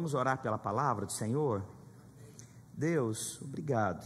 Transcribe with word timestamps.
Vamos 0.00 0.14
orar 0.14 0.38
pela 0.38 0.56
palavra 0.56 1.04
do 1.04 1.12
Senhor? 1.12 1.62
Deus, 2.72 3.38
obrigado. 3.42 4.02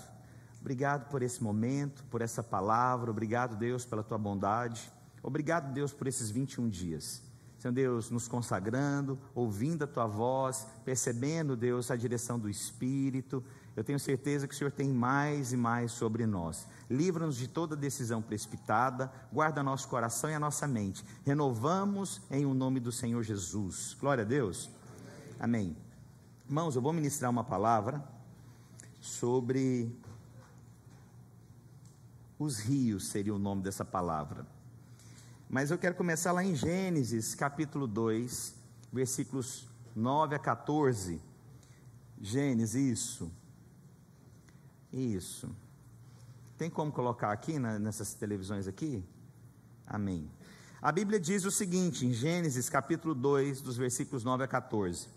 Obrigado 0.61 1.09
por 1.09 1.23
esse 1.23 1.41
momento, 1.41 2.03
por 2.11 2.21
essa 2.21 2.43
palavra. 2.43 3.13
Obrigado, 3.13 3.55
Deus, 3.55 3.85
pela 3.85 4.03
tua 4.03 4.19
bondade. 4.19 4.91
Obrigado, 5.23 5.73
Deus, 5.73 5.93
por 5.93 6.09
esses 6.09 6.31
21 6.31 6.69
dias. 6.69 7.23
Senhor 7.61 7.73
Deus, 7.73 8.11
nos 8.11 8.27
consagrando, 8.27 9.17
ouvindo 9.37 9.85
a 9.85 9.87
tua 9.87 10.09
voz, 10.09 10.67
percebendo, 10.85 11.57
Deus, 11.57 11.93
a 11.93 11.97
direção 11.97 12.41
do 12.41 12.51
Espírito. 12.51 13.45
Eu 13.77 13.85
tenho 13.85 14.01
certeza 14.01 14.49
que 14.49 14.55
o 14.55 14.59
Senhor 14.59 14.73
tem 14.73 14.93
mais 14.93 15.53
e 15.53 15.57
mais 15.57 15.93
sobre 15.93 16.27
nós. 16.27 16.67
Livra-nos 16.91 17.37
de 17.37 17.47
toda 17.47 17.77
decisão 17.77 18.21
precipitada, 18.21 19.13
guarda 19.33 19.63
nosso 19.63 19.87
coração 19.87 20.29
e 20.29 20.35
a 20.35 20.41
nossa 20.41 20.67
mente. 20.67 21.05
Renovamos 21.25 22.21
em 22.33 22.45
o 22.45 22.49
um 22.49 22.55
nome 22.55 22.81
do 22.81 22.91
Senhor 22.91 23.23
Jesus. 23.23 23.97
Glória 24.01 24.25
a 24.25 24.27
Deus. 24.27 24.69
Amém. 25.39 25.77
Irmãos, 26.47 26.77
eu 26.77 26.83
vou 26.83 26.93
ministrar 26.93 27.31
uma 27.31 27.45
palavra 27.45 28.03
sobre 29.01 29.95
os 32.39 32.59
rios, 32.59 33.09
seria 33.09 33.35
o 33.35 33.39
nome 33.39 33.63
dessa 33.63 33.85
palavra. 33.85 34.47
Mas 35.49 35.71
eu 35.71 35.79
quero 35.79 35.95
começar 35.95 36.33
lá 36.33 36.45
em 36.45 36.55
Gênesis, 36.55 37.35
capítulo 37.35 37.87
2, 37.87 38.55
versículos 38.93 39.67
9 39.95 40.35
a 40.35 40.39
14. 40.39 41.21
Gênesis, 42.21 42.75
isso. 42.75 43.33
Isso. 44.93 45.51
Tem 46.57 46.71
como 46.71 46.93
colocar 46.93 47.33
aqui 47.33 47.59
na, 47.59 47.79
nessas 47.79 48.15
televisões 48.15 48.67
aqui? 48.69 49.05
Amém. 49.87 50.31
A 50.81 50.93
Bíblia 50.93 51.19
diz 51.19 51.45
o 51.45 51.51
seguinte, 51.51 52.07
em 52.07 52.13
Gênesis 52.13 52.69
capítulo 52.69 53.15
2, 53.15 53.61
dos 53.61 53.77
versículos 53.77 54.23
9 54.23 54.45
a 54.45 54.49
14: 54.49 55.09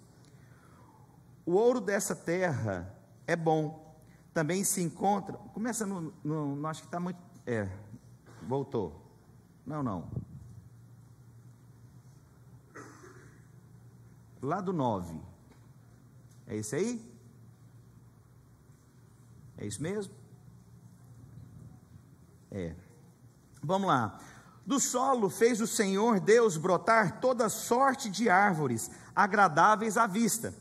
O 1.47 1.53
ouro 1.53 1.79
dessa 1.79 2.13
terra 2.13 2.93
é 3.25 3.33
bom, 3.33 3.97
também 4.33 4.65
se 4.65 4.81
encontra. 4.81 5.37
Começa 5.53 5.85
no. 5.85 6.13
no, 6.21 6.57
no 6.57 6.67
acho 6.67 6.81
que 6.81 6.87
está 6.89 6.99
muito. 6.99 7.17
É, 7.45 7.69
voltou. 8.45 9.01
Não, 9.65 9.81
não. 9.81 10.11
Lá 14.41 14.59
do 14.59 14.73
9. 14.73 15.17
É 16.47 16.57
isso 16.57 16.75
aí? 16.75 17.17
É 19.57 19.65
isso 19.65 19.81
mesmo? 19.81 20.13
É. 22.51 22.75
Vamos 23.63 23.87
lá. 23.87 24.19
Do 24.65 24.81
solo 24.81 25.29
fez 25.29 25.61
o 25.61 25.67
Senhor 25.67 26.19
Deus 26.19 26.57
brotar 26.57 27.21
toda 27.21 27.47
sorte 27.47 28.09
de 28.09 28.29
árvores 28.29 28.91
agradáveis 29.15 29.95
à 29.95 30.05
vista 30.05 30.53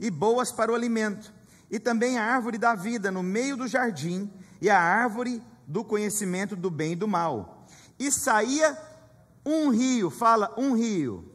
e 0.00 0.10
boas 0.10 0.50
para 0.50 0.72
o 0.72 0.74
alimento, 0.74 1.32
e 1.70 1.78
também 1.78 2.18
a 2.18 2.24
árvore 2.24 2.58
da 2.58 2.74
vida 2.74 3.12
no 3.12 3.22
meio 3.22 3.56
do 3.56 3.68
jardim 3.68 4.28
e 4.60 4.68
a 4.68 4.80
árvore 4.80 5.40
do 5.66 5.84
conhecimento 5.84 6.56
do 6.56 6.70
bem 6.70 6.92
e 6.92 6.96
do 6.96 7.06
mal 7.06 7.60
e 8.00 8.10
saía 8.10 8.76
um 9.44 9.68
rio. 9.68 10.10
Fala, 10.10 10.52
um 10.56 10.72
rio. 10.72 11.30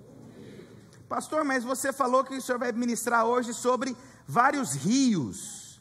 Pastor, 1.08 1.46
mas 1.46 1.64
você 1.64 1.94
falou 1.94 2.24
que 2.24 2.36
o 2.36 2.42
senhor 2.42 2.58
vai 2.58 2.72
ministrar 2.72 3.26
hoje 3.26 3.54
sobre 3.54 3.96
vários 4.28 4.74
rios. 4.74 5.80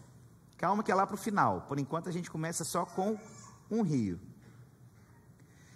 Calma 0.58 0.82
que 0.82 0.92
é 0.92 0.94
lá 0.94 1.06
para 1.06 1.14
o 1.14 1.18
final. 1.18 1.62
Por 1.62 1.78
enquanto 1.78 2.10
a 2.10 2.12
gente 2.12 2.30
começa 2.30 2.62
só 2.62 2.84
com 2.84 3.18
um 3.70 3.80
rio. 3.80 4.20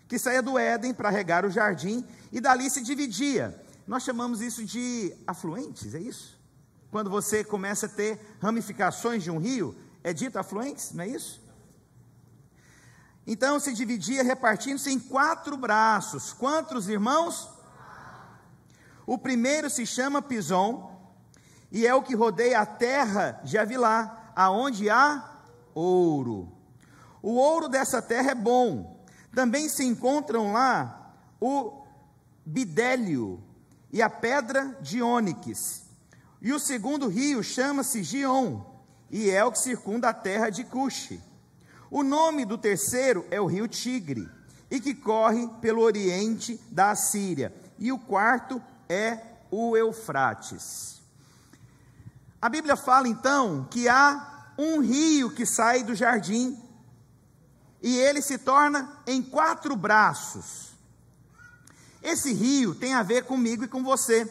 Que 0.07 0.19
saía 0.19 0.43
do 0.43 0.59
Éden 0.59 0.93
para 0.93 1.09
regar 1.09 1.45
o 1.47 1.51
jardim 1.51 2.07
e 2.31 2.41
dali 2.41 2.69
se 2.69 2.83
dividia. 2.83 3.65
Nós 3.87 4.03
chamamos 4.03 4.43
isso 4.43 4.65
de 4.65 5.15
afluentes, 5.27 5.95
é 5.95 5.99
isso? 5.99 6.38
Quando 6.91 7.11
você 7.11 7.45
começa 7.45 7.87
a 7.87 7.89
ter 7.89 8.19
ramificações 8.41 9.23
de 9.23 9.31
um 9.31 9.39
rio, 9.39 9.77
é 10.03 10.13
dito 10.13 10.39
afluentes, 10.39 10.93
não 10.93 11.05
é 11.05 11.09
isso? 11.09 11.47
Então 13.27 13.61
se 13.61 13.75
dividia 13.75 14.23
repartindo-se 14.23 14.91
em 14.91 14.99
quatro 14.99 15.57
braços. 15.57 16.33
Quantos 16.33 16.89
irmãos? 16.89 17.51
O 19.07 19.19
primeiro 19.19 19.69
se 19.69 19.85
chama 19.85 20.23
Pison, 20.23 20.99
e 21.71 21.87
é 21.87 21.95
o 21.95 22.03
que 22.03 22.15
rodeia 22.15 22.61
a 22.61 22.67
terra 22.67 23.41
de 23.45 23.59
Avilá, 23.59 24.33
aonde 24.35 24.89
há 24.89 25.43
ouro. 25.75 26.51
O 27.23 27.35
ouro 27.35 27.69
dessa 27.69 28.01
terra 28.01 28.31
é 28.31 28.35
bom. 28.35 29.05
Também 29.35 29.69
se 29.69 29.85
encontram 29.85 30.53
lá 30.53 31.15
o 31.39 31.85
bidélio 32.45 33.43
e 33.93 34.01
a 34.01 34.09
pedra 34.09 34.77
de 34.81 35.03
ônix. 35.03 35.88
E 36.41 36.53
o 36.53 36.59
segundo 36.59 37.09
rio 37.09 37.43
chama-se 37.43 38.03
Gion, 38.03 38.61
e 39.11 39.31
é 39.31 39.45
o 39.45 39.53
que 39.53 39.59
circunda 39.59 40.09
a 40.09 40.15
terra 40.15 40.51
de 40.51 40.65
Cuxi. 40.65 41.21
O 41.91 42.03
nome 42.03 42.45
do 42.45 42.57
terceiro 42.57 43.27
é 43.31 43.41
o 43.41 43.47
rio 43.47 43.67
Tigre, 43.67 44.29
e 44.71 44.81
que 44.81 44.95
corre 44.95 45.49
pelo 45.61 45.83
oriente 45.83 46.61
da 46.71 46.91
Assíria. 46.91 47.53
E 47.79 47.91
o 47.91 47.99
quarto 47.99 48.63
é 48.89 49.19
o 49.51 49.77
Eufrates. 49.77 51.01
A 52.41 52.49
Bíblia 52.49 52.77
fala 52.77 53.09
então 53.09 53.67
que 53.71 53.89
há 53.89 54.53
um 54.57 54.81
rio 54.81 55.31
que 55.31 55.45
sai 55.45 55.83
do 55.83 55.95
jardim 55.95 56.61
e 57.83 57.97
ele 57.97 58.21
se 58.21 58.39
torna 58.39 59.01
em 59.07 59.23
quatro 59.23 59.77
braços. 59.77 60.73
Esse 62.03 62.33
rio 62.33 62.75
tem 62.75 62.95
a 62.95 63.03
ver 63.03 63.25
comigo 63.25 63.65
e 63.65 63.69
com 63.69 63.83
você. 63.83 64.31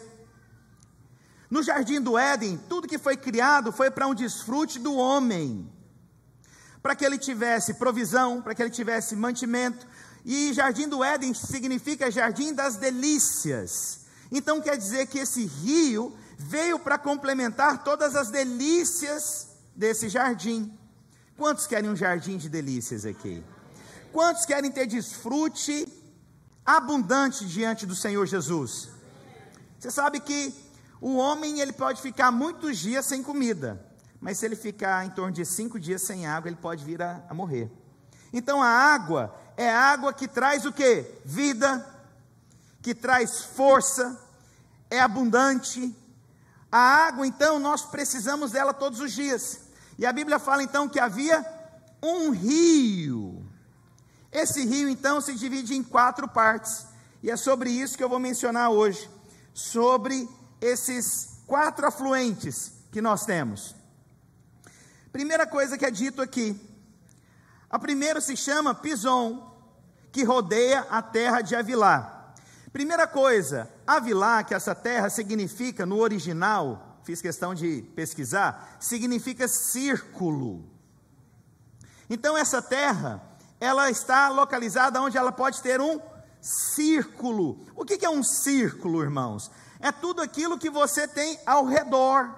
No 1.49 1.63
jardim 1.63 2.01
do 2.01 2.17
Éden, 2.17 2.57
tudo 2.69 2.87
que 2.87 2.97
foi 2.97 3.15
criado 3.15 3.71
foi 3.71 3.89
para 3.89 4.07
um 4.07 4.13
desfrute 4.13 4.79
do 4.79 4.95
homem 4.95 5.69
para 6.87 6.95
que 6.95 7.05
ele 7.05 7.17
tivesse 7.17 7.73
provisão, 7.73 8.41
para 8.41 8.55
que 8.55 8.61
ele 8.61 8.69
tivesse 8.69 9.13
mantimento. 9.13 9.85
E 10.23 10.53
Jardim 10.53 10.87
do 10.87 11.03
Éden 11.03 11.33
significa 11.33 12.09
Jardim 12.09 12.53
das 12.53 12.77
Delícias. 12.77 14.05
Então 14.31 14.61
quer 14.61 14.77
dizer 14.77 15.07
que 15.07 15.19
esse 15.19 15.45
rio 15.45 16.17
veio 16.37 16.79
para 16.79 16.97
complementar 16.97 17.83
todas 17.83 18.15
as 18.15 18.29
delícias 18.29 19.49
desse 19.75 20.07
jardim. 20.07 20.77
Quantos 21.35 21.67
querem 21.67 21.89
um 21.89 21.95
jardim 21.95 22.37
de 22.37 22.47
delícias 22.47 23.05
aqui? 23.05 23.43
Quantos 24.13 24.45
querem 24.45 24.71
ter 24.71 24.85
desfrute 24.85 25.87
abundante 26.65 27.45
diante 27.45 27.85
do 27.85 27.95
Senhor 27.95 28.25
Jesus? 28.25 28.89
Você 29.77 29.91
sabe 29.91 30.21
que 30.21 30.53
o 30.99 31.17
homem 31.17 31.59
ele 31.59 31.73
pode 31.73 32.01
ficar 32.01 32.31
muitos 32.31 32.77
dias 32.77 33.05
sem 33.05 33.21
comida 33.21 33.87
mas 34.19 34.39
se 34.39 34.45
ele 34.45 34.55
ficar 34.55 35.05
em 35.05 35.09
torno 35.09 35.31
de 35.31 35.45
cinco 35.45 35.79
dias 35.79 36.01
sem 36.01 36.25
água, 36.25 36.49
ele 36.49 36.57
pode 36.57 36.83
vir 36.83 37.01
a, 37.01 37.23
a 37.29 37.33
morrer. 37.33 37.71
Então 38.33 38.61
a 38.61 38.67
água 38.67 39.33
é 39.55 39.69
água 39.69 40.11
que 40.11 40.27
traz 40.27 40.65
o 40.65 40.73
que? 40.73 41.05
Vida, 41.23 41.85
que 42.81 42.95
traz 42.95 43.43
força, 43.43 44.19
é 44.89 44.99
abundante. 44.99 45.95
A 46.71 46.77
água, 46.77 47.25
então, 47.25 47.59
nós 47.59 47.83
precisamos 47.83 48.51
dela 48.51 48.73
todos 48.73 48.99
os 48.99 49.13
dias. 49.13 49.61
E 49.97 50.05
a 50.05 50.11
Bíblia 50.11 50.39
fala 50.39 50.63
então 50.63 50.89
que 50.89 50.99
havia 50.99 51.45
um 52.03 52.31
rio. 52.31 53.45
Esse 54.31 54.65
rio, 54.65 54.89
então, 54.89 55.21
se 55.21 55.33
divide 55.35 55.75
em 55.75 55.83
quatro 55.83 56.27
partes. 56.27 56.85
E 57.23 57.31
é 57.31 57.37
sobre 57.37 57.69
isso 57.69 57.97
que 57.97 58.03
eu 58.03 58.09
vou 58.09 58.19
mencionar 58.19 58.69
hoje. 58.69 59.09
Sobre 59.53 60.27
esses 60.61 61.41
quatro 61.45 61.87
afluentes 61.87 62.73
que 62.91 63.01
nós 63.01 63.25
temos. 63.25 63.75
Primeira 65.11 65.47
coisa 65.47 65.77
que 65.77 65.85
é 65.85 65.91
dito 65.91 66.21
aqui. 66.21 66.59
A 67.69 67.79
primeira 67.79 68.21
se 68.21 68.35
chama 68.35 68.75
Pison, 68.75 69.55
que 70.11 70.23
rodeia 70.23 70.81
a 70.89 71.01
terra 71.01 71.41
de 71.41 71.55
Avilá. 71.55 72.33
Primeira 72.71 73.07
coisa, 73.07 73.69
Avilá, 73.85 74.43
que 74.43 74.53
essa 74.53 74.75
terra 74.75 75.09
significa 75.09 75.85
no 75.85 75.97
original, 75.97 76.99
fiz 77.03 77.21
questão 77.21 77.55
de 77.55 77.81
pesquisar, 77.95 78.77
significa 78.79 79.47
círculo. 79.47 80.65
Então 82.09 82.37
essa 82.37 82.61
terra, 82.61 83.21
ela 83.59 83.89
está 83.89 84.29
localizada 84.29 85.01
onde 85.01 85.17
ela 85.17 85.31
pode 85.31 85.61
ter 85.61 85.81
um 85.81 85.99
círculo. 86.41 87.65
O 87.75 87.83
que 87.83 88.05
é 88.05 88.09
um 88.09 88.23
círculo, 88.23 89.01
irmãos? 89.01 89.49
É 89.79 89.91
tudo 89.91 90.21
aquilo 90.21 90.57
que 90.57 90.69
você 90.69 91.07
tem 91.07 91.39
ao 91.45 91.65
redor. 91.65 92.33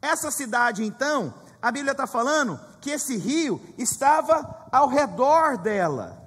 Essa 0.00 0.30
cidade, 0.30 0.84
então, 0.84 1.32
a 1.60 1.72
Bíblia 1.72 1.92
está 1.92 2.06
falando 2.06 2.60
que 2.80 2.90
esse 2.90 3.16
rio 3.16 3.60
estava 3.78 4.68
ao 4.70 4.86
redor 4.88 5.56
dela. 5.56 6.22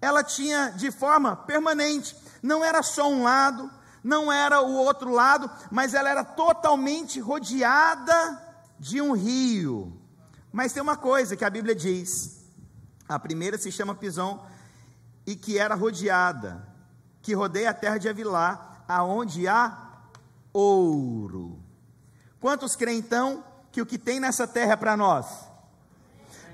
Ela 0.00 0.24
tinha 0.24 0.70
de 0.70 0.90
forma 0.90 1.36
permanente, 1.36 2.16
não 2.42 2.64
era 2.64 2.82
só 2.82 3.08
um 3.08 3.22
lado, 3.22 3.70
não 4.02 4.32
era 4.32 4.60
o 4.60 4.74
outro 4.74 5.10
lado, 5.10 5.50
mas 5.70 5.94
ela 5.94 6.08
era 6.08 6.24
totalmente 6.24 7.20
rodeada 7.20 8.42
de 8.78 9.00
um 9.00 9.12
rio. 9.12 10.00
Mas 10.52 10.72
tem 10.72 10.82
uma 10.82 10.96
coisa 10.96 11.36
que 11.36 11.44
a 11.44 11.50
Bíblia 11.50 11.74
diz: 11.74 12.44
a 13.08 13.18
primeira 13.18 13.58
se 13.58 13.70
chama 13.70 13.94
Pison, 13.94 14.44
e 15.26 15.34
que 15.34 15.58
era 15.58 15.74
rodeada, 15.74 16.66
que 17.26 17.34
rodeia 17.34 17.70
a 17.70 17.74
terra 17.74 17.98
de 17.98 18.08
Avilá, 18.08 18.84
aonde 18.86 19.48
há 19.48 19.76
ouro. 20.52 21.58
Quantos 22.40 22.76
creem 22.76 22.98
então 22.98 23.42
que 23.72 23.82
o 23.82 23.84
que 23.84 23.98
tem 23.98 24.20
nessa 24.20 24.46
terra 24.46 24.74
é 24.74 24.76
para 24.76 24.96
nós? 24.96 25.26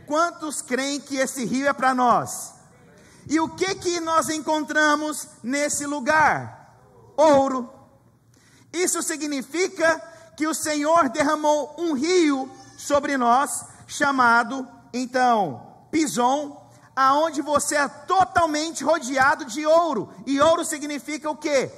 Quantos 0.07 0.63
creem 0.63 0.99
que 0.99 1.17
esse 1.17 1.45
rio 1.45 1.69
é 1.69 1.75
para 1.75 1.95
nós? 1.95 2.55
E 3.29 3.39
o 3.39 3.51
que 3.51 3.75
que 3.75 4.01
nós 4.01 4.31
encontramos 4.31 5.29
nesse 5.43 5.85
lugar? 5.85 6.75
Ouro. 7.19 7.71
Isso 8.73 9.03
significa 9.03 10.01
que 10.39 10.47
o 10.47 10.55
Senhor 10.55 11.11
derramou 11.11 11.77
um 11.77 11.93
rio 11.93 12.51
sobre 12.79 13.19
nós, 13.19 13.63
chamado 13.87 14.67
então 14.91 15.85
Pison, 15.91 16.62
aonde 16.95 17.41
você 17.41 17.77
é 17.77 17.89
totalmente 17.89 18.85
rodeado 18.85 19.45
de 19.45 19.67
ouro. 19.67 20.11
E 20.27 20.41
ouro 20.41 20.65
significa 20.65 21.31
o 21.31 21.37
quê? 21.37 21.71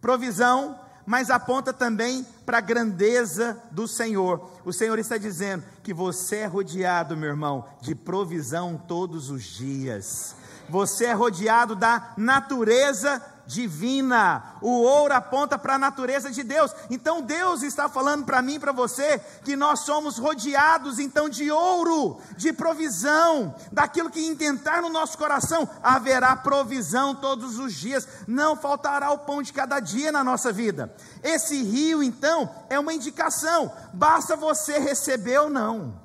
Provisão, 0.00 0.78
mas 1.04 1.30
aponta 1.30 1.72
também 1.72 2.24
para 2.44 2.58
a 2.58 2.62
grandeza 2.62 3.60
do 3.70 3.88
Senhor. 3.88 4.50
O 4.64 4.72
Senhor 4.72 4.98
está 4.98 5.16
dizendo 5.16 5.64
que 5.82 5.94
você 5.94 6.36
é 6.36 6.46
rodeado, 6.46 7.16
meu 7.16 7.30
irmão, 7.30 7.64
de 7.80 7.94
provisão 7.94 8.76
todos 8.86 9.30
os 9.30 9.42
dias. 9.42 10.36
Você 10.68 11.06
é 11.06 11.12
rodeado 11.14 11.74
da 11.74 12.12
natureza 12.16 13.22
divina. 13.48 14.58
O 14.60 14.82
ouro 14.82 15.14
aponta 15.14 15.58
para 15.58 15.76
a 15.76 15.78
natureza 15.78 16.30
de 16.30 16.42
Deus. 16.42 16.70
Então 16.90 17.22
Deus 17.22 17.62
está 17.62 17.88
falando 17.88 18.26
para 18.26 18.42
mim 18.42 18.60
para 18.60 18.72
você 18.72 19.18
que 19.42 19.56
nós 19.56 19.80
somos 19.80 20.18
rodeados 20.18 20.98
então 20.98 21.28
de 21.30 21.50
ouro, 21.50 22.20
de 22.36 22.52
provisão, 22.52 23.54
daquilo 23.72 24.10
que 24.10 24.24
intentar 24.24 24.82
no 24.82 24.90
nosso 24.90 25.16
coração, 25.16 25.68
haverá 25.82 26.36
provisão 26.36 27.14
todos 27.14 27.58
os 27.58 27.72
dias. 27.72 28.06
Não 28.26 28.54
faltará 28.54 29.10
o 29.10 29.18
pão 29.18 29.42
de 29.42 29.52
cada 29.52 29.80
dia 29.80 30.12
na 30.12 30.22
nossa 30.22 30.52
vida. 30.52 30.94
Esse 31.22 31.62
rio 31.62 32.02
então 32.02 32.54
é 32.68 32.78
uma 32.78 32.92
indicação. 32.92 33.72
Basta 33.94 34.36
você 34.36 34.78
receber 34.78 35.38
ou 35.38 35.48
não. 35.48 35.98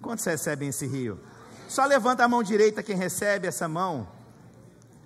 Quantos 0.00 0.24
recebem 0.24 0.68
esse 0.68 0.86
rio? 0.86 1.20
Só 1.68 1.84
levanta 1.84 2.22
a 2.22 2.28
mão 2.28 2.42
direita 2.44 2.82
quem 2.82 2.96
recebe 2.96 3.48
essa 3.48 3.66
mão 3.66 4.21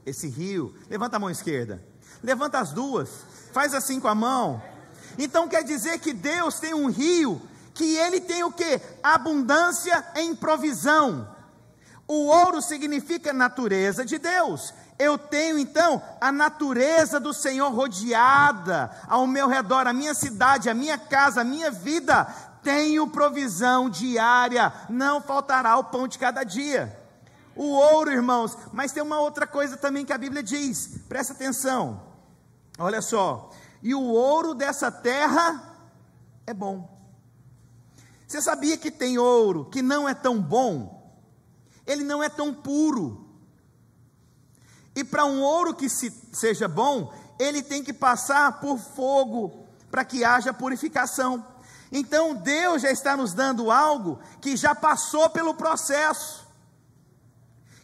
esse 0.07 0.29
rio. 0.29 0.75
Levanta 0.89 1.17
a 1.17 1.19
mão 1.19 1.29
esquerda. 1.29 1.83
Levanta 2.23 2.61
as 2.61 2.73
duas. 2.73 3.11
Faz 3.53 3.75
assim 3.75 3.99
com 3.99 4.09
a 4.09 4.15
mão. 4.15 4.63
Então 5.19 5.49
quer 5.49 5.65
dizer 5.65 5.99
que 5.99 6.13
Deus 6.13 6.61
tem 6.61 6.73
um 6.73 6.89
rio 6.89 7.43
que 7.75 7.97
ele 7.97 8.21
tem 8.21 8.43
o 8.43 8.53
que? 8.53 8.81
Abundância 9.03 10.03
em 10.15 10.35
provisão. 10.35 11.29
O 12.09 12.27
ouro 12.27 12.63
significa 12.63 13.33
natureza 13.33 14.05
de 14.05 14.17
Deus. 14.17 14.73
Eu 14.99 15.19
tenho 15.19 15.59
então 15.59 16.03
a 16.19 16.33
natureza 16.33 17.21
do 17.21 17.35
Senhor 17.35 17.71
rodeada 17.71 18.91
ao 19.07 19.27
meu 19.27 19.47
redor, 19.47 19.87
a 19.87 19.93
minha 19.93 20.15
cidade, 20.15 20.71
a 20.71 20.75
minha 20.75 20.97
casa, 20.97 21.43
a 21.43 21.45
minha 21.45 21.71
vida. 21.71 22.25
Tenho 22.63 23.09
provisão 23.09 23.91
diária, 23.91 24.73
não 24.89 25.21
faltará 25.21 25.77
o 25.77 25.85
pão 25.85 26.09
de 26.09 26.19
cada 26.19 26.45
dia 26.45 27.06
o 27.57 27.65
ouro, 27.65 28.13
irmãos. 28.13 28.57
Mas 28.73 28.93
tem 28.93 29.03
uma 29.03 29.19
outra 29.19 29.47
coisa 29.47 29.77
também 29.77 30.05
que 30.05 30.13
a 30.13 30.19
Bíblia 30.19 30.43
diz, 30.43 30.99
presta 31.09 31.33
atenção. 31.33 32.03
Olha 32.79 33.01
só. 33.01 33.51
E 33.83 33.95
o 33.95 34.03
ouro 34.03 34.55
dessa 34.55 34.93
terra 34.93 35.77
é 36.47 36.53
bom. 36.53 36.95
Você 38.27 38.43
sabia 38.43 38.77
que 38.77 38.91
tem 38.91 39.19
ouro 39.19 39.65
que 39.65 39.81
não 39.81 40.09
é 40.09 40.15
tão 40.15 40.41
bom? 40.41 41.17
Ele 41.87 42.05
não 42.05 42.23
é 42.23 42.29
tão 42.29 42.53
puro. 42.53 43.25
E 44.95 45.05
para 45.05 45.25
um 45.25 45.41
ouro 45.41 45.75
que 45.75 45.89
se, 45.89 46.11
seja 46.33 46.67
bom, 46.67 47.13
ele 47.39 47.63
tem 47.63 47.83
que 47.83 47.93
passar 47.93 48.61
por 48.61 48.79
fogo 48.79 49.67
para 49.91 50.05
que 50.05 50.25
haja 50.25 50.53
purificação. 50.53 51.45
Então 51.93 52.35
Deus 52.35 52.83
já 52.83 52.91
está 52.91 53.17
nos 53.17 53.33
dando 53.33 53.71
algo 53.71 54.19
que 54.41 54.57
já 54.57 54.75
passou 54.75 55.31
pelo 55.31 55.55
processo 55.55 56.46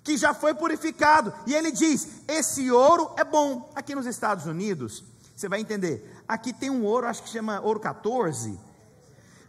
que 0.03 0.17
já 0.17 0.35
foi 0.35 0.55
purificado. 0.55 1.33
E 1.47 1.55
ele 1.55 1.71
diz: 1.71 2.09
esse 2.29 2.71
ouro 2.71 3.13
é 3.17 3.25
bom. 3.25 3.71
Aqui 3.75 3.95
nos 3.95 4.07
Estados 4.07 4.47
Unidos, 4.47 5.05
você 5.35 5.49
vai 5.49 5.61
entender. 5.61 6.23
Aqui 6.27 6.53
tem 6.53 6.71
um 6.71 6.85
ouro, 6.85 7.07
acho 7.07 7.23
que 7.23 7.29
chama 7.29 7.61
ouro 7.61 7.81
14, 7.81 8.59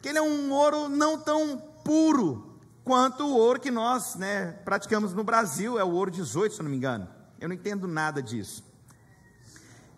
que 0.01 0.09
ele 0.09 0.17
é 0.17 0.21
um 0.21 0.51
ouro 0.51 0.89
não 0.89 1.19
tão 1.19 1.57
puro 1.83 2.59
quanto 2.83 3.23
o 3.23 3.37
ouro 3.37 3.59
que 3.59 3.71
nós 3.71 4.15
né, 4.15 4.51
praticamos 4.65 5.13
no 5.13 5.23
Brasil, 5.23 5.79
é 5.79 5.83
o 5.83 5.91
ouro 5.91 6.11
18, 6.11 6.55
se 6.55 6.59
eu 6.59 6.63
não 6.63 6.71
me 6.71 6.77
engano. 6.77 7.07
Eu 7.39 7.47
não 7.47 7.55
entendo 7.55 7.87
nada 7.87 8.21
disso. 8.21 8.63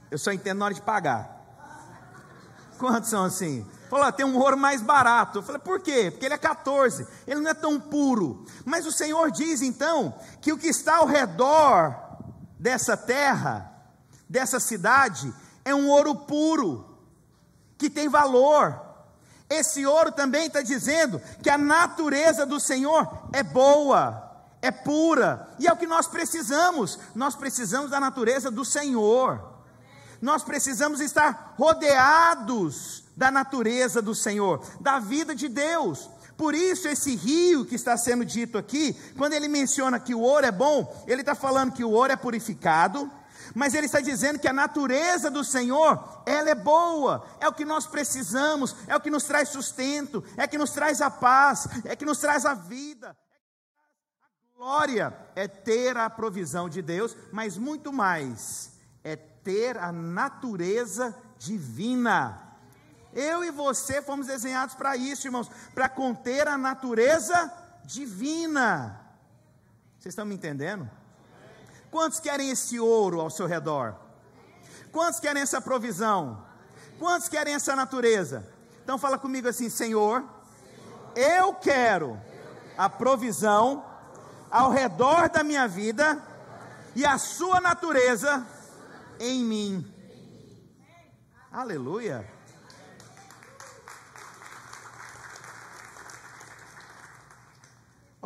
Eu 0.09 0.17
só 0.17 0.31
entendo 0.31 0.59
na 0.59 0.65
hora 0.65 0.73
de 0.73 0.81
pagar. 0.81 1.33
Quantos 2.77 3.09
são 3.09 3.23
assim? 3.23 3.65
Falou, 3.89 4.11
tem 4.11 4.25
um 4.25 4.37
ouro 4.37 4.57
mais 4.57 4.81
barato. 4.81 5.39
Eu 5.39 5.43
falei, 5.43 5.61
por 5.61 5.79
quê? 5.79 6.09
Porque 6.11 6.25
ele 6.25 6.33
é 6.33 6.37
14, 6.37 7.07
ele 7.27 7.41
não 7.41 7.49
é 7.49 7.53
tão 7.53 7.79
puro. 7.79 8.45
Mas 8.63 8.85
o 8.85 8.91
Senhor 8.91 9.31
diz 9.31 9.61
então 9.61 10.13
que 10.41 10.51
o 10.51 10.57
que 10.57 10.67
está 10.67 10.97
ao 10.97 11.05
redor 11.05 11.95
dessa 12.59 12.97
terra, 12.97 13.71
dessa 14.27 14.59
cidade, 14.59 15.33
é 15.63 15.73
um 15.73 15.89
ouro 15.89 16.15
puro, 16.15 16.97
que 17.77 17.89
tem 17.89 18.09
valor. 18.09 18.81
Esse 19.49 19.85
ouro 19.85 20.11
também 20.11 20.47
está 20.47 20.61
dizendo 20.61 21.21
que 21.43 21.49
a 21.49 21.57
natureza 21.57 22.45
do 22.45 22.59
Senhor 22.59 23.07
é 23.31 23.43
boa, 23.43 24.31
é 24.61 24.71
pura, 24.71 25.47
e 25.59 25.67
é 25.67 25.73
o 25.73 25.77
que 25.77 25.85
nós 25.85 26.07
precisamos. 26.07 26.97
Nós 27.13 27.35
precisamos 27.35 27.91
da 27.91 27.99
natureza 27.99 28.49
do 28.49 28.65
Senhor. 28.65 29.53
Nós 30.21 30.43
precisamos 30.43 30.99
estar 30.99 31.53
rodeados 31.57 33.04
da 33.15 33.31
natureza 33.31 34.01
do 34.01 34.13
Senhor, 34.13 34.63
da 34.79 34.99
vida 34.99 35.33
de 35.33 35.47
Deus. 35.47 36.09
Por 36.37 36.53
isso, 36.53 36.87
esse 36.87 37.15
rio 37.15 37.65
que 37.65 37.75
está 37.75 37.95
sendo 37.97 38.25
dito 38.25 38.57
aqui, 38.57 38.93
quando 39.17 39.33
ele 39.33 39.47
menciona 39.47 39.99
que 39.99 40.13
o 40.13 40.19
ouro 40.19 40.45
é 40.45 40.51
bom, 40.51 41.05
ele 41.07 41.21
está 41.21 41.33
falando 41.33 41.71
que 41.71 41.83
o 41.83 41.91
ouro 41.91 42.11
é 42.11 42.15
purificado, 42.17 43.09
mas 43.53 43.73
ele 43.73 43.85
está 43.85 44.01
dizendo 44.01 44.39
que 44.39 44.47
a 44.47 44.53
natureza 44.53 45.31
do 45.31 45.43
Senhor, 45.43 46.23
ela 46.25 46.49
é 46.49 46.55
boa, 46.55 47.25
é 47.39 47.47
o 47.47 47.53
que 47.53 47.63
nós 47.63 47.87
precisamos, 47.87 48.75
é 48.87 48.95
o 48.95 48.99
que 48.99 49.09
nos 49.09 49.23
traz 49.23 49.49
sustento, 49.49 50.23
é 50.35 50.45
que 50.45 50.57
nos 50.57 50.71
traz 50.71 50.99
a 50.99 51.09
paz, 51.09 51.67
é 51.85 51.95
que 51.95 52.05
nos 52.05 52.17
traz 52.17 52.45
a 52.45 52.53
vida. 52.53 53.15
A 54.21 54.57
glória 54.57 55.15
é 55.35 55.47
ter 55.47 55.95
a 55.95 56.09
provisão 56.09 56.67
de 56.67 56.81
Deus, 56.81 57.15
mas 57.31 57.57
muito 57.57 57.93
mais, 57.93 58.71
é 59.03 59.15
ter 59.15 59.77
a 59.77 59.91
natureza 59.91 61.15
divina. 61.37 62.44
Eu 63.15 63.45
e 63.45 63.49
você 63.49 64.01
fomos 64.01 64.27
desenhados 64.27 64.75
para 64.75 64.97
isso, 64.97 65.25
irmãos, 65.25 65.49
para 65.73 65.87
conter 65.87 66.47
a 66.49 66.57
natureza 66.57 67.51
divina. 67.85 68.99
Vocês 69.97 70.11
estão 70.11 70.25
me 70.25 70.35
entendendo? 70.35 70.89
Quantos 71.89 72.19
querem 72.19 72.49
esse 72.49 72.77
ouro 72.77 73.21
ao 73.21 73.29
seu 73.29 73.47
redor? 73.47 73.95
Quantos 74.91 75.19
querem 75.19 75.41
essa 75.41 75.61
provisão? 75.61 76.45
Quantos 76.99 77.29
querem 77.29 77.53
essa 77.53 77.73
natureza? 77.73 78.45
Então 78.83 78.97
fala 78.97 79.17
comigo 79.17 79.47
assim, 79.47 79.69
Senhor, 79.69 80.23
eu 81.15 81.53
quero 81.53 82.19
a 82.77 82.89
provisão 82.89 83.85
ao 84.51 84.71
redor 84.71 85.29
da 85.29 85.43
minha 85.43 85.67
vida 85.67 86.21
e 86.95 87.05
a 87.05 87.17
sua 87.17 87.61
natureza 87.61 88.45
em 89.19 89.43
mim. 89.43 89.93
Aleluia. 91.51 92.34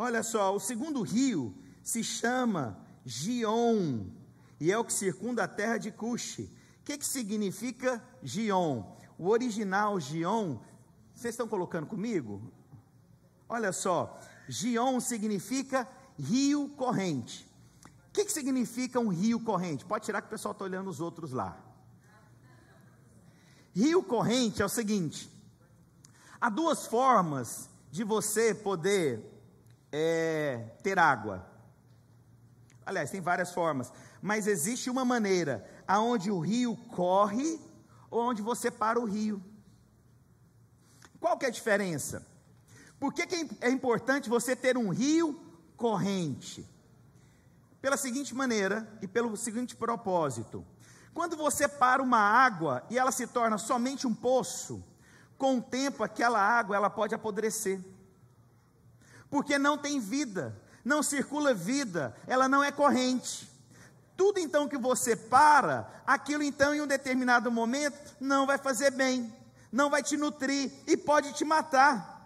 Olha 0.02 0.22
só, 0.22 0.56
o 0.56 0.58
segundo 0.58 1.02
rio 1.02 1.54
se 1.82 2.02
chama 2.02 2.74
Gion, 3.04 4.06
e 4.58 4.72
é 4.72 4.78
o 4.78 4.82
que 4.82 4.94
circunda 4.94 5.44
a 5.44 5.46
terra 5.46 5.76
de 5.76 5.90
Cuxi. 5.90 6.44
O 6.80 6.84
que, 6.84 6.96
que 6.96 7.04
significa 7.04 8.02
Gion? 8.22 8.82
O 9.18 9.28
original 9.28 10.00
Gion, 10.00 10.56
vocês 11.14 11.34
estão 11.34 11.46
colocando 11.46 11.86
comigo? 11.86 12.50
Olha 13.46 13.72
só, 13.72 14.18
Gion 14.48 15.00
significa 15.00 15.86
rio 16.18 16.70
corrente. 16.78 17.46
O 18.08 18.12
que, 18.14 18.24
que 18.24 18.32
significa 18.32 18.98
um 18.98 19.08
rio 19.08 19.38
corrente? 19.38 19.84
Pode 19.84 20.06
tirar 20.06 20.22
que 20.22 20.28
o 20.28 20.30
pessoal 20.30 20.52
está 20.52 20.64
olhando 20.64 20.88
os 20.88 21.02
outros 21.02 21.30
lá. 21.30 21.62
Rio 23.74 24.02
corrente 24.02 24.62
é 24.62 24.64
o 24.64 24.68
seguinte: 24.70 25.30
há 26.40 26.48
duas 26.48 26.86
formas 26.86 27.68
de 27.92 28.02
você 28.02 28.54
poder 28.54 29.39
é, 29.92 30.64
ter 30.82 30.98
água. 30.98 31.46
Aliás, 32.84 33.10
tem 33.10 33.20
várias 33.20 33.52
formas, 33.52 33.92
mas 34.20 34.46
existe 34.46 34.90
uma 34.90 35.04
maneira 35.04 35.64
aonde 35.86 36.30
o 36.30 36.40
rio 36.40 36.76
corre 36.88 37.60
ou 38.10 38.22
onde 38.22 38.42
você 38.42 38.70
para 38.70 38.98
o 38.98 39.04
rio. 39.04 39.42
Qual 41.20 41.36
que 41.38 41.44
é 41.44 41.48
a 41.48 41.52
diferença? 41.52 42.26
Por 42.98 43.12
que, 43.12 43.26
que 43.26 43.56
é 43.60 43.70
importante 43.70 44.28
você 44.28 44.56
ter 44.56 44.76
um 44.76 44.88
rio 44.88 45.40
corrente? 45.76 46.68
Pela 47.80 47.96
seguinte 47.96 48.34
maneira 48.34 48.86
e 49.00 49.08
pelo 49.08 49.36
seguinte 49.36 49.76
propósito: 49.76 50.66
Quando 51.14 51.36
você 51.36 51.68
para 51.68 52.02
uma 52.02 52.18
água 52.18 52.84
e 52.90 52.98
ela 52.98 53.12
se 53.12 53.26
torna 53.26 53.56
somente 53.58 54.06
um 54.06 54.14
poço, 54.14 54.84
com 55.38 55.58
o 55.58 55.62
tempo 55.62 56.02
aquela 56.02 56.38
água 56.38 56.76
ela 56.76 56.90
pode 56.90 57.14
apodrecer. 57.14 57.80
Porque 59.30 59.58
não 59.58 59.78
tem 59.78 60.00
vida, 60.00 60.60
não 60.84 61.02
circula 61.02 61.54
vida, 61.54 62.14
ela 62.26 62.48
não 62.48 62.62
é 62.64 62.72
corrente. 62.72 63.48
Tudo 64.16 64.38
então 64.38 64.68
que 64.68 64.76
você 64.76 65.16
para, 65.16 65.88
aquilo 66.06 66.42
então 66.42 66.74
em 66.74 66.80
um 66.80 66.86
determinado 66.86 67.50
momento 67.50 68.16
não 68.20 68.46
vai 68.46 68.58
fazer 68.58 68.90
bem, 68.90 69.32
não 69.72 69.88
vai 69.88 70.02
te 70.02 70.16
nutrir 70.16 70.70
e 70.86 70.96
pode 70.96 71.32
te 71.32 71.44
matar. 71.44 72.20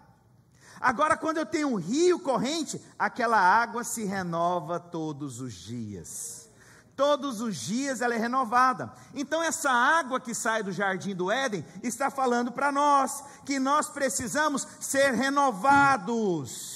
Agora, 0.81 1.15
quando 1.15 1.37
eu 1.37 1.45
tenho 1.45 1.69
um 1.69 1.75
rio 1.75 2.19
corrente, 2.19 2.81
aquela 2.99 3.39
água 3.39 3.83
se 3.83 4.03
renova 4.03 4.79
todos 4.79 5.39
os 5.39 5.53
dias. 5.53 6.49
Todos 6.95 7.41
os 7.41 7.57
dias 7.57 8.01
ela 8.01 8.15
é 8.15 8.17
renovada. 8.17 8.93
Então, 9.13 9.43
essa 9.43 9.69
água 9.69 10.19
que 10.19 10.33
sai 10.33 10.63
do 10.63 10.71
jardim 10.71 11.13
do 11.13 11.29
Éden 11.31 11.65
está 11.83 12.09
falando 12.09 12.51
para 12.51 12.71
nós 12.71 13.23
que 13.45 13.59
nós 13.59 13.89
precisamos 13.89 14.67
ser 14.79 15.13
renovados. 15.13 16.74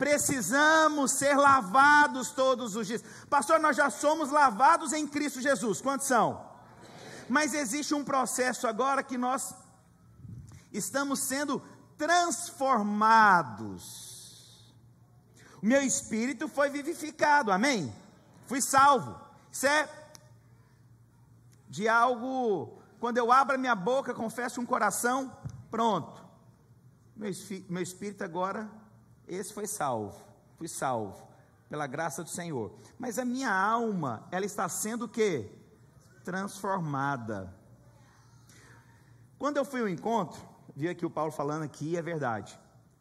Precisamos 0.00 1.12
ser 1.12 1.36
lavados 1.36 2.30
todos 2.30 2.74
os 2.74 2.86
dias. 2.86 3.04
Pastor, 3.28 3.60
nós 3.60 3.76
já 3.76 3.90
somos 3.90 4.30
lavados 4.30 4.94
em 4.94 5.06
Cristo 5.06 5.42
Jesus. 5.42 5.82
Quantos 5.82 6.06
são? 6.06 6.42
Mas 7.28 7.52
existe 7.52 7.94
um 7.94 8.02
processo 8.02 8.66
agora 8.66 9.02
que 9.02 9.18
nós 9.18 9.54
estamos 10.72 11.20
sendo 11.20 11.62
transformados. 11.98 14.72
O 15.62 15.66
meu 15.66 15.82
espírito 15.82 16.48
foi 16.48 16.70
vivificado, 16.70 17.52
amém? 17.52 17.94
Fui 18.46 18.62
salvo. 18.62 19.20
Isso 19.52 19.66
é 19.66 19.86
de 21.68 21.86
algo, 21.86 22.82
quando 22.98 23.18
eu 23.18 23.30
abro 23.30 23.54
a 23.54 23.58
minha 23.58 23.74
boca, 23.74 24.14
confesso 24.14 24.62
um 24.62 24.66
coração, 24.66 25.30
pronto. 25.70 26.24
Meu, 27.14 27.30
meu 27.68 27.82
espírito 27.82 28.24
agora, 28.24 28.79
esse 29.34 29.52
foi 29.52 29.66
salvo. 29.66 30.20
Fui 30.58 30.68
salvo, 30.68 31.26
pela 31.68 31.86
graça 31.86 32.22
do 32.22 32.28
Senhor. 32.28 32.74
Mas 32.98 33.18
a 33.18 33.24
minha 33.24 33.50
alma, 33.50 34.26
ela 34.30 34.44
está 34.44 34.68
sendo 34.68 35.06
o 35.06 35.08
quê? 35.08 35.50
Transformada. 36.24 37.54
Quando 39.38 39.56
eu 39.56 39.64
fui 39.64 39.80
ao 39.80 39.88
encontro, 39.88 40.38
vi 40.76 40.88
aqui 40.88 41.06
o 41.06 41.10
Paulo 41.10 41.32
falando 41.32 41.62
aqui, 41.62 41.96
é 41.96 42.02
verdade. 42.02 42.58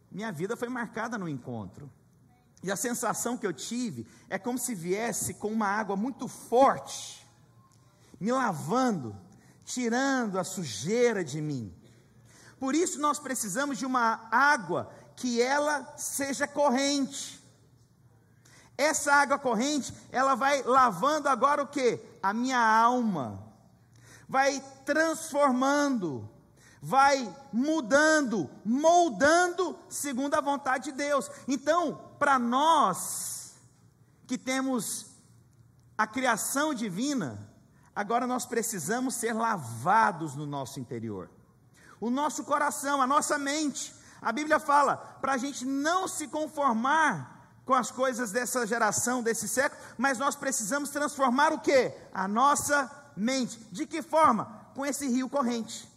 Minha 0.09 0.31
vida 0.31 0.55
foi 0.55 0.69
marcada 0.69 1.17
no 1.17 1.27
encontro. 1.27 1.91
E 2.63 2.71
a 2.71 2.75
sensação 2.75 3.37
que 3.37 3.45
eu 3.45 3.53
tive 3.53 4.07
é 4.29 4.37
como 4.37 4.57
se 4.57 4.75
viesse 4.75 5.33
com 5.33 5.49
uma 5.49 5.67
água 5.67 5.95
muito 5.95 6.27
forte, 6.27 7.27
me 8.19 8.31
lavando, 8.31 9.15
tirando 9.65 10.37
a 10.37 10.43
sujeira 10.43 11.23
de 11.23 11.41
mim. 11.41 11.73
Por 12.59 12.75
isso 12.75 12.99
nós 12.99 13.19
precisamos 13.19 13.77
de 13.77 13.85
uma 13.85 14.27
água 14.29 14.91
que 15.19 15.41
ela 15.41 15.93
seja 15.97 16.47
corrente. 16.47 17.39
Essa 18.77 19.13
água 19.13 19.37
corrente, 19.37 19.93
ela 20.11 20.33
vai 20.35 20.63
lavando 20.63 21.29
agora 21.29 21.61
o 21.61 21.67
que? 21.67 21.99
A 22.23 22.33
minha 22.33 22.59
alma. 22.59 23.43
Vai 24.27 24.63
transformando 24.85 26.29
vai 26.81 27.35
mudando, 27.51 28.49
moldando 28.63 29.77
segundo 29.89 30.33
a 30.35 30.41
vontade 30.41 30.85
de 30.85 30.91
Deus. 30.93 31.29
Então, 31.47 31.99
para 32.17 32.39
nós 32.39 33.53
que 34.25 34.37
temos 34.37 35.07
a 35.97 36.07
criação 36.07 36.73
divina, 36.73 37.49
agora 37.93 38.25
nós 38.25 38.45
precisamos 38.45 39.15
ser 39.15 39.33
lavados 39.33 40.35
no 40.35 40.45
nosso 40.45 40.79
interior. 40.79 41.29
O 41.99 42.09
nosso 42.09 42.45
coração, 42.45 43.01
a 43.01 43.07
nossa 43.07 43.37
mente. 43.37 43.93
A 44.21 44.31
Bíblia 44.31 44.59
fala 44.59 44.97
para 45.21 45.33
a 45.33 45.37
gente 45.37 45.65
não 45.65 46.07
se 46.07 46.27
conformar 46.27 47.39
com 47.65 47.73
as 47.73 47.91
coisas 47.91 48.31
dessa 48.31 48.65
geração, 48.65 49.21
desse 49.21 49.47
século, 49.47 49.79
mas 49.97 50.17
nós 50.17 50.35
precisamos 50.35 50.89
transformar 50.89 51.53
o 51.53 51.59
que? 51.59 51.91
A 52.11 52.27
nossa 52.27 52.89
mente. 53.15 53.59
De 53.71 53.85
que 53.85 54.01
forma? 54.01 54.45
Com 54.73 54.85
esse 54.85 55.07
rio 55.07 55.29
corrente. 55.29 55.87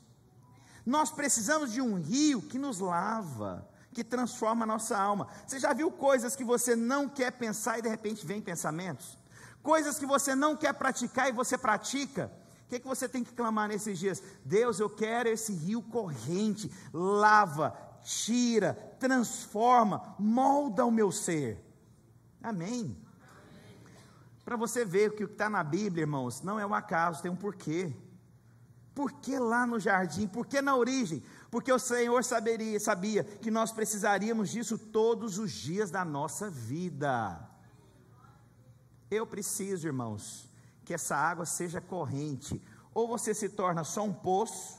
Nós 0.84 1.10
precisamos 1.10 1.72
de 1.72 1.80
um 1.80 1.94
rio 1.94 2.42
que 2.42 2.58
nos 2.58 2.78
lava, 2.78 3.66
que 3.92 4.04
transforma 4.04 4.64
a 4.64 4.66
nossa 4.66 4.98
alma. 4.98 5.28
Você 5.46 5.58
já 5.58 5.72
viu 5.72 5.90
coisas 5.90 6.36
que 6.36 6.44
você 6.44 6.76
não 6.76 7.08
quer 7.08 7.32
pensar 7.32 7.78
e 7.78 7.82
de 7.82 7.88
repente 7.88 8.26
vem 8.26 8.40
pensamentos? 8.40 9.16
Coisas 9.62 9.98
que 9.98 10.04
você 10.06 10.34
não 10.34 10.56
quer 10.56 10.74
praticar 10.74 11.28
e 11.28 11.32
você 11.32 11.56
pratica? 11.56 12.30
O 12.66 12.68
que, 12.68 12.76
é 12.76 12.80
que 12.80 12.88
você 12.88 13.08
tem 13.08 13.22
que 13.22 13.32
clamar 13.32 13.68
nesses 13.68 13.98
dias? 13.98 14.22
Deus, 14.44 14.80
eu 14.80 14.90
quero 14.90 15.28
esse 15.28 15.52
rio 15.52 15.82
corrente, 15.82 16.72
lava, 16.92 17.76
tira, 18.02 18.74
transforma, 18.98 20.14
molda 20.18 20.84
o 20.84 20.90
meu 20.90 21.10
ser. 21.10 21.62
Amém. 22.42 22.96
Para 24.44 24.56
você 24.56 24.84
ver 24.84 25.14
que 25.14 25.24
o 25.24 25.28
que 25.28 25.34
está 25.34 25.48
na 25.48 25.62
Bíblia, 25.62 26.02
irmãos, 26.02 26.42
não 26.42 26.58
é 26.58 26.66
um 26.66 26.74
acaso, 26.74 27.22
tem 27.22 27.30
um 27.30 27.36
porquê. 27.36 27.94
Por 28.94 29.12
que 29.12 29.38
lá 29.38 29.66
no 29.66 29.78
jardim? 29.78 30.26
Por 30.26 30.46
que 30.46 30.60
na 30.60 30.76
origem? 30.76 31.22
Porque 31.50 31.72
o 31.72 31.78
Senhor 31.78 32.22
saberia, 32.24 32.78
sabia 32.78 33.24
que 33.24 33.50
nós 33.50 33.72
precisaríamos 33.72 34.50
disso 34.50 34.76
todos 34.76 35.38
os 35.38 35.50
dias 35.52 35.90
da 35.90 36.04
nossa 36.04 36.50
vida. 36.50 37.48
Eu 39.10 39.26
preciso, 39.26 39.86
irmãos, 39.86 40.48
que 40.84 40.92
essa 40.92 41.16
água 41.16 41.46
seja 41.46 41.80
corrente. 41.80 42.60
Ou 42.92 43.08
você 43.08 43.32
se 43.32 43.48
torna 43.48 43.84
só 43.84 44.02
um 44.02 44.12
poço, 44.12 44.78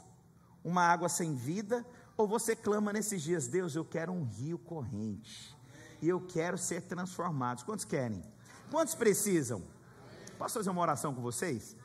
uma 0.64 0.84
água 0.84 1.10
sem 1.10 1.34
vida, 1.34 1.86
ou 2.24 2.28
você 2.28 2.56
clama 2.56 2.94
nesses 2.94 3.22
dias: 3.22 3.48
Deus, 3.48 3.76
eu 3.76 3.84
quero 3.84 4.12
um 4.12 4.24
rio 4.24 4.58
corrente. 4.58 5.56
E 6.02 6.08
eu 6.08 6.22
quero 6.22 6.58
ser 6.58 6.82
transformado. 6.84 7.64
Quantos 7.66 7.86
querem? 7.86 8.22
Quantos 8.72 8.96
precisam? 8.96 9.62
Posso 10.38 10.56
fazer 10.56 10.70
uma 10.70 10.82
oração 10.82 11.14
com 11.14 11.22
vocês? 11.22 11.76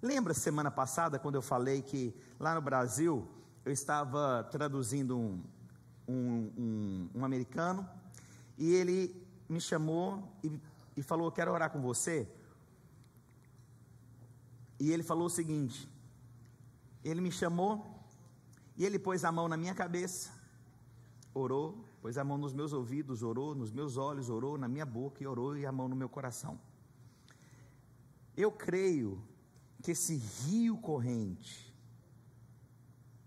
Lembra 0.00 0.34
semana 0.34 0.70
passada 0.70 1.18
quando 1.18 1.34
eu 1.34 1.42
falei 1.42 1.82
que 1.82 2.14
lá 2.38 2.54
no 2.54 2.60
Brasil 2.60 3.28
eu 3.64 3.72
estava 3.72 4.44
traduzindo 4.44 5.18
um, 5.18 5.42
um, 6.06 6.52
um, 6.56 7.10
um 7.16 7.24
americano 7.24 7.88
e 8.56 8.72
ele 8.72 9.26
me 9.48 9.60
chamou 9.60 10.32
e, 10.44 10.60
e 10.96 11.02
falou: 11.02 11.30
Quero 11.32 11.52
orar 11.52 11.70
com 11.70 11.80
você. 11.80 12.28
E 14.78 14.92
ele 14.92 15.02
falou 15.02 15.26
o 15.26 15.30
seguinte: 15.30 15.88
Ele 17.02 17.20
me 17.20 17.32
chamou 17.32 17.93
e 18.76 18.84
ele 18.84 18.98
pôs 18.98 19.24
a 19.24 19.30
mão 19.30 19.48
na 19.48 19.56
minha 19.56 19.74
cabeça, 19.74 20.30
orou, 21.32 21.84
pôs 22.02 22.18
a 22.18 22.24
mão 22.24 22.36
nos 22.36 22.52
meus 22.52 22.72
ouvidos, 22.72 23.22
orou, 23.22 23.54
nos 23.54 23.70
meus 23.70 23.96
olhos, 23.96 24.28
orou, 24.28 24.58
na 24.58 24.68
minha 24.68 24.86
boca 24.86 25.22
e 25.22 25.26
orou 25.26 25.56
e 25.56 25.64
a 25.64 25.72
mão 25.72 25.88
no 25.88 25.96
meu 25.96 26.08
coração. 26.08 26.58
Eu 28.36 28.50
creio 28.50 29.22
que 29.82 29.92
esse 29.92 30.16
rio 30.16 30.76
corrente, 30.78 31.72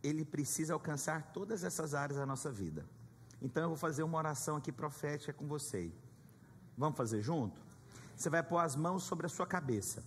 ele 0.04 0.26
precisa 0.26 0.74
alcançar 0.74 1.32
todas 1.32 1.64
essas 1.64 1.94
áreas 1.94 2.20
da 2.20 2.26
nossa 2.26 2.52
vida. 2.52 2.86
Então 3.42 3.64
eu 3.64 3.70
vou 3.70 3.78
fazer 3.78 4.04
uma 4.04 4.18
oração 4.18 4.58
aqui 4.58 4.72
profética 4.72 5.32
com 5.32 5.48
você. 5.48 5.92
Vamos 6.78 6.98
fazer 6.98 7.22
junto? 7.22 7.62
Você 8.16 8.30
vai 8.30 8.42
pôr 8.44 8.58
as 8.58 8.76
mãos 8.76 9.04
sobre 9.04 9.28
a 9.28 9.30
sua 9.30 9.46
cabeça. 9.46 10.04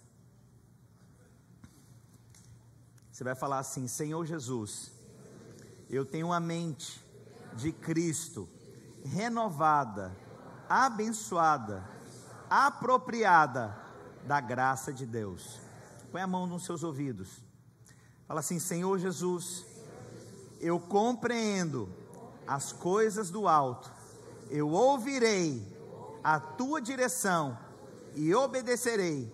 Você 3.10 3.24
vai 3.24 3.34
falar 3.34 3.58
assim: 3.58 3.86
Senhor 3.86 4.24
Jesus, 4.26 4.92
eu 5.96 6.04
tenho 6.04 6.28
uma 6.28 6.40
mente 6.40 7.04
de 7.54 7.72
Cristo 7.72 8.48
renovada, 9.04 10.16
abençoada, 10.68 11.84
apropriada 12.48 13.76
da 14.24 14.40
graça 14.40 14.92
de 14.92 15.04
Deus. 15.04 15.58
Põe 16.12 16.22
a 16.22 16.26
mão 16.26 16.46
nos 16.46 16.64
seus 16.64 16.82
ouvidos. 16.84 17.42
Fala 18.26 18.40
assim: 18.40 18.58
Senhor 18.60 18.98
Jesus, 18.98 19.66
eu 20.60 20.78
compreendo 20.78 21.88
as 22.46 22.72
coisas 22.72 23.30
do 23.30 23.48
alto, 23.48 23.90
eu 24.48 24.70
ouvirei 24.70 25.60
a 26.22 26.38
tua 26.38 26.80
direção 26.80 27.58
e 28.14 28.34
obedecerei 28.34 29.32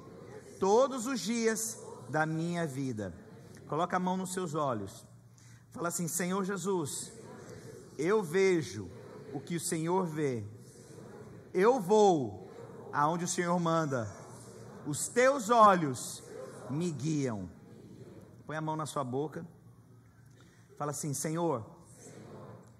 todos 0.58 1.06
os 1.06 1.20
dias 1.20 1.78
da 2.08 2.24
minha 2.24 2.66
vida. 2.66 3.14
Coloca 3.68 3.96
a 3.96 4.00
mão 4.00 4.16
nos 4.16 4.32
seus 4.32 4.54
olhos. 4.54 5.04
Fala 5.76 5.88
assim: 5.88 6.08
Senhor 6.08 6.42
Jesus, 6.42 7.12
eu 7.98 8.22
vejo 8.22 8.90
o 9.34 9.38
que 9.38 9.56
o 9.56 9.60
Senhor 9.60 10.06
vê. 10.06 10.42
Eu 11.52 11.78
vou 11.78 12.50
aonde 12.90 13.24
o 13.24 13.28
Senhor 13.28 13.60
manda. 13.60 14.10
Os 14.86 15.06
teus 15.06 15.50
olhos 15.50 16.22
me 16.70 16.90
guiam. 16.90 17.50
Põe 18.46 18.56
a 18.56 18.60
mão 18.62 18.74
na 18.74 18.86
sua 18.86 19.04
boca. 19.04 19.46
Fala 20.78 20.92
assim: 20.92 21.12
Senhor, 21.12 21.62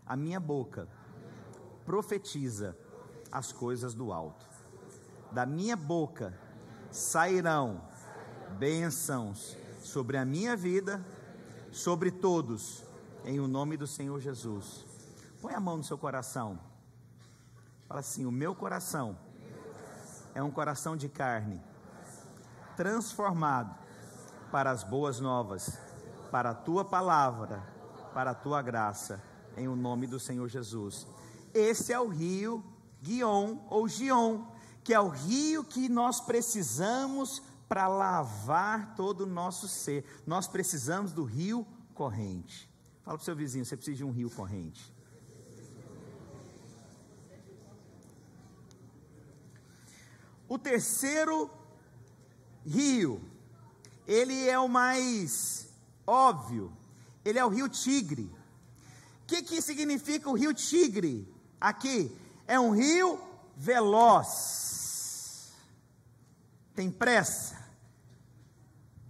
a 0.06 0.16
minha 0.16 0.40
boca 0.40 0.88
profetiza 1.84 2.74
as 3.30 3.52
coisas 3.52 3.92
do 3.92 4.10
alto. 4.10 4.46
Da 5.32 5.44
minha 5.44 5.76
boca 5.76 6.32
sairão 6.90 7.82
bênçãos 8.58 9.54
sobre 9.82 10.16
a 10.16 10.24
minha 10.24 10.56
vida, 10.56 11.04
sobre 11.70 12.10
todos, 12.10 12.85
em 13.26 13.40
o 13.40 13.48
nome 13.48 13.76
do 13.76 13.86
Senhor 13.86 14.20
Jesus. 14.20 14.84
Põe 15.42 15.52
a 15.52 15.60
mão 15.60 15.76
no 15.76 15.84
seu 15.84 15.98
coração. 15.98 16.58
Fala 17.88 18.00
assim: 18.00 18.24
o 18.24 18.30
meu 18.30 18.54
coração 18.54 19.18
é 20.32 20.42
um 20.42 20.50
coração 20.50 20.96
de 20.96 21.08
carne, 21.08 21.60
transformado 22.76 23.76
para 24.50 24.70
as 24.70 24.84
boas 24.84 25.18
novas, 25.18 25.76
para 26.30 26.50
a 26.50 26.54
tua 26.54 26.84
palavra, 26.84 27.62
para 28.14 28.30
a 28.30 28.34
tua 28.34 28.62
graça, 28.62 29.20
em 29.56 29.66
o 29.66 29.74
nome 29.74 30.06
do 30.06 30.20
Senhor 30.20 30.48
Jesus. 30.48 31.06
Esse 31.52 31.92
é 31.92 31.98
o 31.98 32.08
rio 32.08 32.64
Guion 33.02 33.58
ou 33.68 33.88
Gion, 33.88 34.46
que 34.84 34.94
é 34.94 35.00
o 35.00 35.08
rio 35.08 35.64
que 35.64 35.88
nós 35.88 36.20
precisamos 36.20 37.42
para 37.68 37.88
lavar 37.88 38.94
todo 38.94 39.22
o 39.22 39.26
nosso 39.26 39.66
ser. 39.66 40.04
Nós 40.24 40.46
precisamos 40.46 41.12
do 41.12 41.24
rio 41.24 41.66
corrente. 41.92 42.75
Fala 43.06 43.18
para 43.18 43.22
o 43.22 43.24
seu 43.24 43.36
vizinho, 43.36 43.64
você 43.64 43.76
precisa 43.76 43.98
de 43.98 44.04
um 44.04 44.10
rio 44.10 44.28
corrente. 44.28 44.92
O 50.48 50.58
terceiro 50.58 51.48
rio, 52.66 53.22
ele 54.08 54.48
é 54.48 54.58
o 54.58 54.66
mais 54.66 55.68
óbvio, 56.04 56.76
ele 57.24 57.38
é 57.38 57.44
o 57.44 57.48
rio 57.48 57.68
Tigre. 57.68 58.24
O 59.22 59.26
que, 59.28 59.40
que 59.40 59.62
significa 59.62 60.28
o 60.28 60.34
rio 60.34 60.52
Tigre 60.52 61.32
aqui? 61.60 62.10
É 62.44 62.58
um 62.58 62.72
rio 62.72 63.20
veloz, 63.56 65.52
tem 66.74 66.90
pressa, 66.90 67.56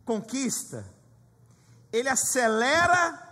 conquista, 0.05 0.87
ele 1.91 2.11
acelera 2.11 3.25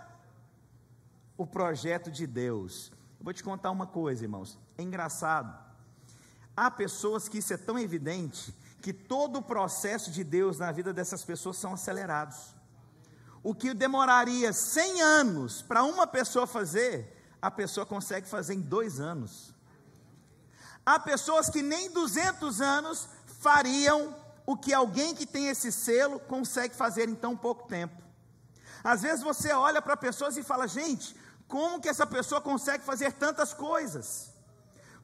o 1.37 1.45
projeto 1.45 2.11
de 2.11 2.25
Deus. 2.25 2.91
Eu 3.19 3.25
vou 3.25 3.33
te 3.33 3.43
contar 3.43 3.71
uma 3.71 3.87
coisa, 3.87 4.23
irmãos, 4.23 4.57
é 4.77 4.83
engraçado. 4.83 5.57
Há 6.55 6.71
pessoas 6.71 7.27
que 7.27 7.39
isso 7.39 7.53
é 7.53 7.57
tão 7.57 7.77
evidente 7.77 8.53
que 8.81 8.93
todo 8.93 9.39
o 9.39 9.41
processo 9.41 10.11
de 10.11 10.23
Deus 10.23 10.59
na 10.59 10.71
vida 10.71 10.93
dessas 10.93 11.23
pessoas 11.23 11.57
são 11.57 11.73
acelerados. 11.73 12.55
O 13.43 13.53
que 13.53 13.73
demoraria 13.73 14.53
100 14.53 15.01
anos 15.01 15.61
para 15.61 15.83
uma 15.83 16.07
pessoa 16.07 16.47
fazer, 16.47 17.15
a 17.41 17.51
pessoa 17.51 17.85
consegue 17.85 18.27
fazer 18.27 18.53
em 18.53 18.61
dois 18.61 18.99
anos. 18.99 19.53
Há 20.85 20.99
pessoas 20.99 21.49
que 21.49 21.61
nem 21.61 21.91
200 21.91 22.61
anos 22.61 23.09
fariam 23.39 24.15
o 24.45 24.55
que 24.55 24.73
alguém 24.73 25.15
que 25.15 25.25
tem 25.25 25.47
esse 25.47 25.71
selo 25.71 26.19
consegue 26.19 26.75
fazer 26.75 27.09
em 27.09 27.15
tão 27.15 27.35
pouco 27.35 27.67
tempo. 27.67 28.01
Às 28.83 29.01
vezes 29.01 29.23
você 29.23 29.51
olha 29.51 29.81
para 29.81 29.97
pessoas 29.97 30.37
e 30.37 30.43
fala: 30.43 30.67
gente, 30.67 31.15
como 31.47 31.79
que 31.79 31.89
essa 31.89 32.05
pessoa 32.05 32.41
consegue 32.41 32.83
fazer 32.83 33.13
tantas 33.13 33.53
coisas? 33.53 34.33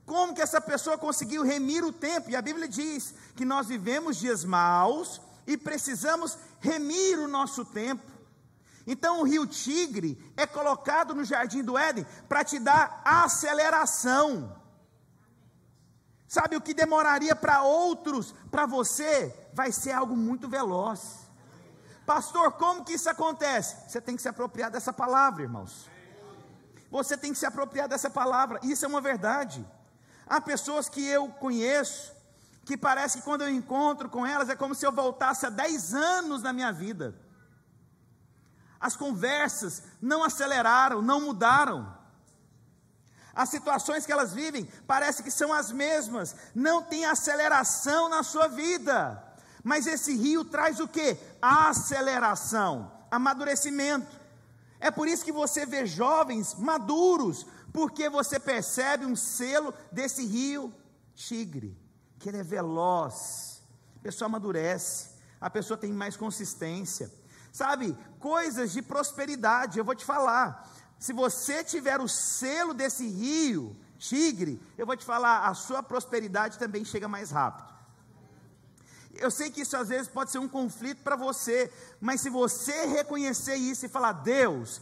Como 0.06 0.34
que 0.34 0.42
essa 0.42 0.60
pessoa 0.60 0.98
conseguiu 0.98 1.44
remir 1.44 1.84
o 1.84 1.94
tempo? 1.94 2.30
E 2.30 2.36
a 2.36 2.42
Bíblia 2.42 2.68
diz 2.68 3.14
que 3.36 3.46
nós 3.46 3.68
vivemos 3.68 4.18
dias 4.18 4.44
maus 4.44 5.22
e 5.46 5.56
precisamos 5.58 6.38
remir 6.60 7.20
o 7.20 7.28
nosso 7.28 7.64
tempo. 7.64 8.12
Então 8.86 9.22
o 9.22 9.24
rio 9.24 9.46
Tigre 9.46 10.34
é 10.36 10.48
colocado 10.48 11.14
no 11.14 11.24
jardim 11.24 11.64
do 11.64 11.78
Éden 11.78 12.06
para 12.28 12.44
te 12.44 12.60
dar 12.60 13.02
aceleração. 13.06 14.60
Sabe 16.28 16.56
o 16.56 16.62
que 16.62 16.74
demoraria 16.74 17.36
para 17.36 17.62
outros, 17.62 18.34
para 18.50 18.66
você, 18.66 19.36
vai 19.54 19.72
ser 19.72 19.92
algo 19.92 20.16
muito 20.16 20.50
veloz. 20.50 21.20
Pastor, 22.06 22.54
como 22.54 22.84
que 22.84 22.94
isso 22.94 23.10
acontece? 23.10 23.76
Você 23.88 24.02
tem 24.02 24.16
que 24.16 24.22
se 24.22 24.30
apropriar 24.30 24.72
dessa 24.72 24.92
palavra, 24.92 25.44
irmãos. 25.44 25.90
Você 26.92 27.18
tem 27.18 27.32
que 27.32 27.40
se 27.40 27.46
apropriar 27.46 27.88
dessa 27.88 28.10
palavra. 28.10 28.60
Isso 28.62 28.84
é 28.84 28.88
uma 28.88 29.02
verdade. 29.02 29.66
Há 30.28 30.42
pessoas 30.42 30.90
que 30.90 31.04
eu 31.04 31.30
conheço 31.30 32.14
que 32.66 32.78
parece 32.78 33.18
que 33.18 33.24
quando 33.24 33.42
eu 33.42 33.50
encontro 33.50 34.10
com 34.10 34.26
elas 34.26 34.50
é 34.50 34.56
como 34.56 34.76
se 34.76 34.86
eu 34.86 34.92
voltasse 34.92 35.46
a 35.46 35.50
10 35.50 35.94
anos 35.96 36.44
na 36.44 36.54
minha 36.54 36.72
vida. 36.72 37.16
As 38.80 38.96
conversas 38.96 39.84
não 40.02 40.24
aceleraram, 40.24 41.02
não 41.02 41.22
mudaram. 41.22 41.98
As 43.34 43.50
situações 43.50 44.06
que 44.06 44.12
elas 44.12 44.34
vivem 44.34 44.68
parece 44.86 45.24
que 45.24 45.32
são 45.32 45.54
as 45.54 45.72
mesmas, 45.72 46.36
não 46.54 46.84
tem 46.84 47.06
aceleração 47.06 48.10
na 48.10 48.22
sua 48.22 48.48
vida. 48.48 49.24
Mas 49.64 49.88
esse 49.88 50.16
rio 50.16 50.44
traz 50.44 50.80
o 50.80 50.88
que? 50.88 51.18
Aceleração, 51.42 52.92
amadurecimento. 53.10 54.21
É 54.82 54.90
por 54.90 55.08
isso 55.08 55.24
que 55.24 55.32
você 55.32 55.64
vê 55.64 55.86
jovens 55.86 56.56
maduros, 56.56 57.46
porque 57.72 58.10
você 58.10 58.40
percebe 58.40 59.06
um 59.06 59.16
selo 59.16 59.72
desse 59.92 60.26
rio 60.26 60.74
tigre, 61.14 61.78
que 62.18 62.28
ele 62.28 62.40
é 62.40 62.44
veloz, 62.44 63.62
a 63.96 64.00
pessoa 64.00 64.26
amadurece, 64.26 65.12
a 65.40 65.52
pessoa 65.52 65.78
tem 65.78 65.94
mais 65.94 66.18
consistência, 66.18 67.12
sabe? 67.52 67.96
Coisas 68.20 68.72
de 68.72 68.82
prosperidade, 68.82 69.78
eu 69.78 69.86
vou 69.86 69.94
te 69.94 70.04
falar. 70.04 70.68
Se 70.98 71.14
você 71.14 71.64
tiver 71.64 72.02
o 72.02 72.08
selo 72.08 72.74
desse 72.74 73.08
rio 73.08 73.78
tigre, 74.00 74.60
eu 74.80 74.88
vou 74.88 74.98
te 74.98 75.06
falar, 75.06 75.48
a 75.48 75.54
sua 75.54 75.84
prosperidade 75.84 76.58
também 76.58 76.84
chega 76.84 77.08
mais 77.08 77.30
rápido. 77.30 77.71
Eu 79.16 79.32
sei 79.32 79.50
que 79.50 79.62
isso 79.62 79.76
às 79.76 79.90
vezes 79.90 80.08
pode 80.08 80.32
ser 80.32 80.38
um 80.38 80.48
conflito 80.48 81.02
para 81.04 81.16
você, 81.16 81.72
mas 82.00 82.22
se 82.22 82.30
você 82.30 82.86
reconhecer 82.86 83.56
isso 83.56 83.86
e 83.86 83.90
falar, 83.90 84.14
Deus, 84.14 84.80